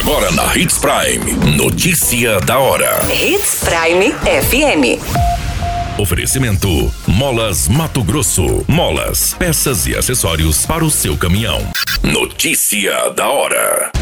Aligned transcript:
Agora 0.00 0.30
na 0.32 0.56
Hits 0.56 0.78
Prime. 0.78 1.56
Notícia 1.58 2.40
da 2.40 2.58
hora. 2.58 3.00
Hits 3.12 3.62
Prime 3.62 4.14
FM. 4.14 4.98
Oferecimento: 6.00 6.90
Molas 7.06 7.68
Mato 7.68 8.02
Grosso. 8.02 8.64
Molas, 8.66 9.34
peças 9.34 9.86
e 9.86 9.94
acessórios 9.94 10.64
para 10.64 10.82
o 10.82 10.90
seu 10.90 11.18
caminhão. 11.18 11.60
Notícia 12.02 13.10
da 13.10 13.28
hora. 13.28 13.92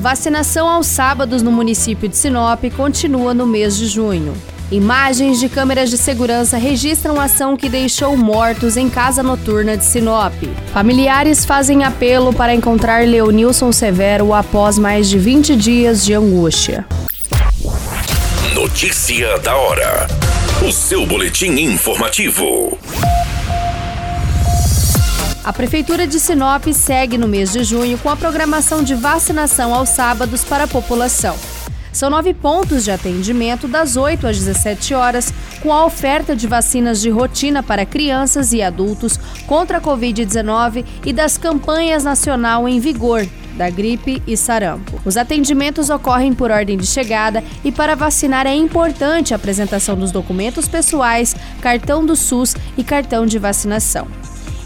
Vacinação 0.00 0.68
aos 0.68 0.88
sábados 0.88 1.40
no 1.40 1.52
município 1.52 2.08
de 2.08 2.16
Sinop 2.16 2.64
continua 2.76 3.32
no 3.32 3.46
mês 3.46 3.76
de 3.76 3.86
junho. 3.86 4.34
Imagens 4.74 5.38
de 5.38 5.48
câmeras 5.48 5.88
de 5.88 5.96
segurança 5.96 6.56
registram 6.56 7.20
ação 7.20 7.56
que 7.56 7.68
deixou 7.68 8.16
mortos 8.16 8.76
em 8.76 8.90
casa 8.90 9.22
noturna 9.22 9.76
de 9.76 9.84
Sinop. 9.84 10.34
Familiares 10.72 11.44
fazem 11.44 11.84
apelo 11.84 12.32
para 12.32 12.52
encontrar 12.52 13.06
Leonilson 13.06 13.70
Severo 13.70 14.34
após 14.34 14.76
mais 14.76 15.08
de 15.08 15.16
20 15.16 15.54
dias 15.54 16.04
de 16.04 16.12
angústia. 16.12 16.84
Notícia 18.52 19.38
da 19.38 19.54
hora. 19.54 20.08
O 20.66 20.72
seu 20.72 21.06
boletim 21.06 21.52
informativo. 21.52 22.76
A 25.44 25.52
Prefeitura 25.52 26.04
de 26.04 26.18
Sinop 26.18 26.66
segue 26.72 27.16
no 27.16 27.28
mês 27.28 27.52
de 27.52 27.62
junho 27.62 27.96
com 27.96 28.10
a 28.10 28.16
programação 28.16 28.82
de 28.82 28.96
vacinação 28.96 29.72
aos 29.72 29.90
sábados 29.90 30.42
para 30.42 30.64
a 30.64 30.66
população. 30.66 31.36
São 31.94 32.10
nove 32.10 32.34
pontos 32.34 32.82
de 32.82 32.90
atendimento 32.90 33.68
das 33.68 33.96
8 33.96 34.26
às 34.26 34.36
17 34.36 34.94
horas, 34.94 35.32
com 35.62 35.72
a 35.72 35.86
oferta 35.86 36.34
de 36.34 36.48
vacinas 36.48 37.00
de 37.00 37.08
rotina 37.08 37.62
para 37.62 37.86
crianças 37.86 38.52
e 38.52 38.60
adultos 38.60 39.16
contra 39.46 39.78
a 39.78 39.80
Covid-19 39.80 40.84
e 41.06 41.12
das 41.12 41.38
campanhas 41.38 42.02
nacional 42.02 42.68
em 42.68 42.80
vigor 42.80 43.24
da 43.56 43.70
gripe 43.70 44.20
e 44.26 44.36
sarampo. 44.36 45.00
Os 45.04 45.16
atendimentos 45.16 45.88
ocorrem 45.88 46.34
por 46.34 46.50
ordem 46.50 46.76
de 46.76 46.86
chegada 46.86 47.44
e 47.64 47.70
para 47.70 47.94
vacinar 47.94 48.44
é 48.44 48.54
importante 48.54 49.32
a 49.32 49.36
apresentação 49.36 49.94
dos 49.94 50.10
documentos 50.10 50.66
pessoais, 50.66 51.36
cartão 51.60 52.04
do 52.04 52.16
SUS 52.16 52.56
e 52.76 52.82
cartão 52.82 53.24
de 53.24 53.38
vacinação. 53.38 54.08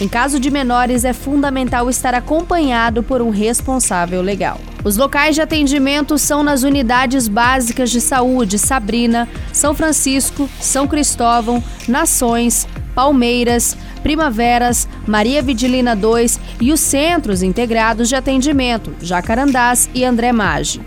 Em 0.00 0.08
caso 0.08 0.40
de 0.40 0.50
menores, 0.50 1.04
é 1.04 1.12
fundamental 1.12 1.88
estar 1.88 2.16
acompanhado 2.16 3.04
por 3.04 3.22
um 3.22 3.30
responsável 3.30 4.20
legal. 4.20 4.58
Os 4.84 4.96
locais 4.96 5.36
de 5.36 5.40
atendimento 5.40 6.18
são 6.18 6.42
nas 6.42 6.64
unidades 6.64 7.28
básicas 7.28 7.88
de 7.90 8.00
saúde 8.00 8.58
Sabrina, 8.58 9.28
São 9.52 9.74
Francisco, 9.74 10.50
São 10.60 10.88
Cristóvão, 10.88 11.62
Nações, 11.86 12.66
Palmeiras, 12.92 13.76
Primaveras, 14.02 14.88
Maria 15.06 15.40
Vidilina 15.40 15.94
2 15.94 16.40
e 16.60 16.72
os 16.72 16.80
centros 16.80 17.42
integrados 17.42 18.08
de 18.08 18.16
atendimento 18.16 18.92
Jacarandás 19.00 19.88
e 19.94 20.04
André 20.04 20.32
Maggi. 20.32 20.80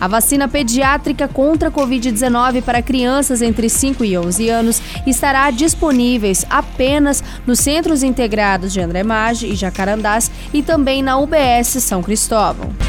A 0.00 0.08
vacina 0.08 0.48
pediátrica 0.48 1.28
contra 1.28 1.68
a 1.68 1.72
Covid-19 1.72 2.62
para 2.62 2.80
crianças 2.80 3.42
entre 3.42 3.68
5 3.68 4.04
e 4.04 4.16
11 4.16 4.48
anos 4.48 4.82
estará 5.06 5.50
disponíveis 5.50 6.46
apenas 6.48 7.22
nos 7.46 7.58
Centros 7.58 8.02
Integrados 8.02 8.72
de 8.72 8.80
André 8.80 9.02
Maggi 9.02 9.48
e 9.48 9.56
Jacarandás 9.56 10.30
e 10.54 10.62
também 10.62 11.02
na 11.02 11.18
UBS 11.18 11.82
São 11.82 12.00
Cristóvão. 12.00 12.87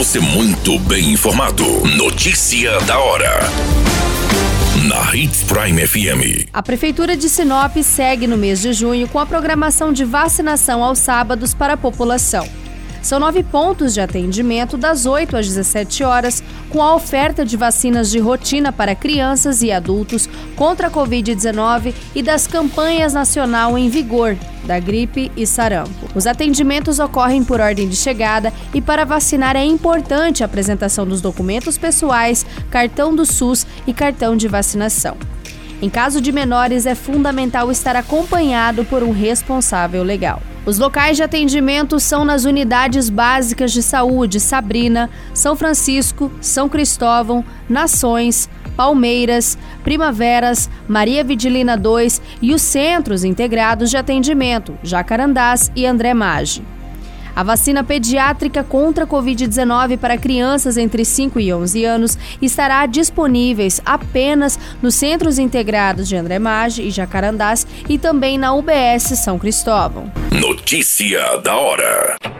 Você 0.00 0.18
muito 0.18 0.78
bem 0.78 1.12
informado. 1.12 1.62
Notícia 1.94 2.80
da 2.86 2.98
hora. 2.98 3.38
Na 4.88 5.14
Hits 5.14 5.42
Prime 5.42 5.86
FM. 5.86 6.48
A 6.54 6.62
Prefeitura 6.62 7.14
de 7.14 7.28
Sinop 7.28 7.76
segue 7.82 8.26
no 8.26 8.38
mês 8.38 8.62
de 8.62 8.72
junho 8.72 9.06
com 9.06 9.18
a 9.18 9.26
programação 9.26 9.92
de 9.92 10.06
vacinação 10.06 10.82
aos 10.82 11.00
sábados 11.00 11.52
para 11.52 11.74
a 11.74 11.76
população. 11.76 12.48
São 13.02 13.18
nove 13.18 13.42
pontos 13.42 13.94
de 13.94 14.00
atendimento 14.00 14.76
das 14.76 15.06
8 15.06 15.36
às 15.36 15.46
17 15.46 16.04
horas, 16.04 16.42
com 16.68 16.82
a 16.82 16.94
oferta 16.94 17.44
de 17.44 17.56
vacinas 17.56 18.10
de 18.10 18.18
rotina 18.18 18.70
para 18.70 18.94
crianças 18.94 19.62
e 19.62 19.72
adultos 19.72 20.28
contra 20.54 20.88
a 20.88 20.90
Covid-19 20.90 21.94
e 22.14 22.22
das 22.22 22.46
campanhas 22.46 23.14
nacional 23.14 23.78
em 23.78 23.88
vigor 23.88 24.36
da 24.64 24.78
gripe 24.78 25.32
e 25.34 25.46
sarampo. 25.46 26.08
Os 26.14 26.26
atendimentos 26.26 26.98
ocorrem 26.98 27.42
por 27.42 27.60
ordem 27.60 27.88
de 27.88 27.96
chegada 27.96 28.52
e 28.74 28.80
para 28.82 29.06
vacinar 29.06 29.56
é 29.56 29.64
importante 29.64 30.42
a 30.42 30.46
apresentação 30.46 31.06
dos 31.06 31.22
documentos 31.22 31.78
pessoais, 31.78 32.44
cartão 32.70 33.14
do 33.14 33.24
SUS 33.24 33.66
e 33.86 33.94
cartão 33.94 34.36
de 34.36 34.46
vacinação. 34.46 35.16
Em 35.82 35.88
caso 35.88 36.20
de 36.20 36.30
menores, 36.30 36.84
é 36.84 36.94
fundamental 36.94 37.70
estar 37.70 37.96
acompanhado 37.96 38.84
por 38.84 39.02
um 39.02 39.10
responsável 39.10 40.02
legal. 40.02 40.42
Os 40.66 40.78
locais 40.78 41.16
de 41.16 41.22
atendimento 41.22 41.98
são 41.98 42.24
nas 42.24 42.44
unidades 42.44 43.08
básicas 43.08 43.72
de 43.72 43.82
saúde 43.82 44.38
Sabrina, 44.38 45.08
São 45.32 45.56
Francisco, 45.56 46.30
São 46.40 46.68
Cristóvão, 46.68 47.44
Nações, 47.68 48.48
Palmeiras, 48.76 49.56
Primaveras, 49.82 50.68
Maria 50.86 51.24
Vidilina 51.24 51.76
2 51.76 52.20
e 52.42 52.54
os 52.54 52.60
centros 52.60 53.24
integrados 53.24 53.90
de 53.90 53.96
atendimento 53.96 54.76
Jacarandás 54.82 55.72
e 55.74 55.86
André 55.86 56.12
Maggi. 56.12 56.62
A 57.40 57.42
vacina 57.42 57.82
pediátrica 57.82 58.62
contra 58.62 59.04
a 59.04 59.06
Covid-19 59.06 59.96
para 59.96 60.18
crianças 60.18 60.76
entre 60.76 61.06
5 61.06 61.40
e 61.40 61.50
11 61.50 61.84
anos 61.86 62.18
estará 62.42 62.84
disponíveis 62.84 63.80
apenas 63.82 64.58
nos 64.82 64.94
Centros 64.94 65.38
Integrados 65.38 66.06
de 66.06 66.16
André 66.16 66.38
Maggi 66.38 66.82
e 66.82 66.90
Jacarandás 66.90 67.66
e 67.88 67.96
também 67.96 68.36
na 68.36 68.52
UBS 68.52 69.18
São 69.24 69.38
Cristóvão. 69.38 70.12
Notícia 70.30 71.38
da 71.38 71.56
hora. 71.56 72.39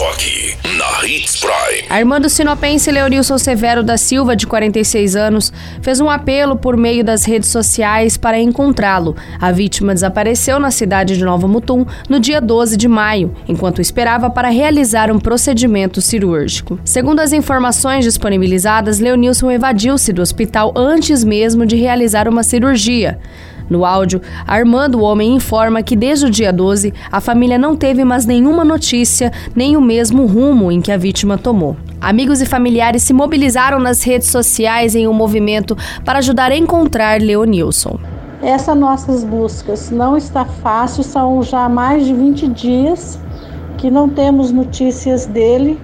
Só 0.00 0.08
aqui, 0.12 0.56
na 0.78 1.06
Hits 1.06 1.36
Prime. 1.36 1.84
A 1.90 1.98
irmã 1.98 2.18
do 2.18 2.30
sinopense 2.30 2.90
Leonilson 2.90 3.36
Severo 3.36 3.82
da 3.82 3.98
Silva, 3.98 4.34
de 4.34 4.46
46 4.46 5.14
anos, 5.14 5.52
fez 5.82 6.00
um 6.00 6.08
apelo 6.08 6.56
por 6.56 6.74
meio 6.74 7.04
das 7.04 7.26
redes 7.26 7.50
sociais 7.50 8.16
para 8.16 8.40
encontrá-lo. 8.40 9.14
A 9.38 9.52
vítima 9.52 9.92
desapareceu 9.92 10.58
na 10.58 10.70
cidade 10.70 11.18
de 11.18 11.22
Nova 11.22 11.46
Mutum 11.46 11.84
no 12.08 12.18
dia 12.18 12.40
12 12.40 12.78
de 12.78 12.88
maio, 12.88 13.36
enquanto 13.46 13.82
esperava 13.82 14.30
para 14.30 14.48
realizar 14.48 15.12
um 15.12 15.18
procedimento 15.18 16.00
cirúrgico. 16.00 16.80
Segundo 16.82 17.20
as 17.20 17.34
informações 17.34 18.02
disponibilizadas, 18.02 19.00
Leonilson 19.00 19.50
evadiu-se 19.50 20.14
do 20.14 20.22
hospital 20.22 20.72
antes 20.74 21.22
mesmo 21.22 21.66
de 21.66 21.76
realizar 21.76 22.26
uma 22.26 22.42
cirurgia. 22.42 23.18
No 23.70 23.84
áudio, 23.84 24.20
a 24.44 24.58
irmã 24.58 24.90
do 24.90 25.00
homem 25.00 25.36
informa 25.36 25.80
que 25.80 25.94
desde 25.94 26.26
o 26.26 26.30
dia 26.30 26.52
12 26.52 26.92
a 27.10 27.20
família 27.20 27.56
não 27.56 27.76
teve 27.76 28.04
mais 28.04 28.26
nenhuma 28.26 28.64
notícia, 28.64 29.32
nem 29.54 29.76
o 29.76 29.80
mesmo 29.80 30.26
rumo 30.26 30.72
em 30.72 30.80
que 30.80 30.90
a 30.90 30.96
vítima 30.96 31.38
tomou. 31.38 31.76
Amigos 32.00 32.40
e 32.40 32.46
familiares 32.46 33.04
se 33.04 33.12
mobilizaram 33.12 33.78
nas 33.78 34.02
redes 34.02 34.28
sociais 34.28 34.96
em 34.96 35.06
um 35.06 35.12
movimento 35.12 35.76
para 36.04 36.18
ajudar 36.18 36.50
a 36.50 36.56
encontrar 36.56 37.20
Leonilson. 37.20 37.96
Essas 38.42 38.76
nossas 38.76 39.22
buscas 39.22 39.90
não 39.90 40.16
está 40.16 40.44
fácil, 40.44 41.04
são 41.04 41.40
já 41.40 41.68
mais 41.68 42.04
de 42.04 42.12
20 42.12 42.48
dias 42.48 43.20
que 43.78 43.88
não 43.88 44.08
temos 44.08 44.50
notícias 44.50 45.26
dele 45.26 45.78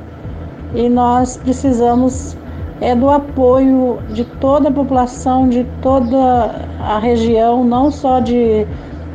e 0.74 0.88
nós 0.88 1.36
precisamos 1.36 2.36
é 2.81 2.94
do 2.94 3.09
apoio 3.09 3.98
de 4.10 4.24
toda 4.24 4.68
a 4.68 4.72
população, 4.72 5.48
de 5.48 5.65
toda 5.80 6.66
a 6.80 6.98
região, 6.98 7.65
não 7.65 7.91
só 7.91 8.21
de 8.21 8.66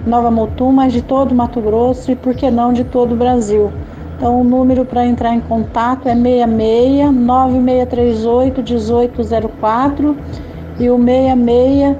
Nova 0.05 0.31
Mutum, 0.31 0.71
mas 0.71 0.93
de 0.93 1.01
todo 1.01 1.35
Mato 1.35 1.61
Grosso 1.61 2.11
e, 2.11 2.15
por 2.15 2.33
que 2.33 2.49
não, 2.49 2.73
de 2.73 2.83
todo 2.83 3.13
o 3.13 3.15
Brasil. 3.15 3.71
Então, 4.17 4.41
o 4.41 4.43
número 4.43 4.85
para 4.85 5.05
entrar 5.05 5.33
em 5.33 5.39
contato 5.39 6.07
é 6.07 6.15
66 6.15 7.11
9638 7.11 8.61
1804 8.61 10.17
e 10.79 10.89
o 10.89 10.97
66 10.97 11.97